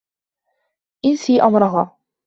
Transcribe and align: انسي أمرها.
انسي 1.05 1.41
أمرها. 1.41 1.97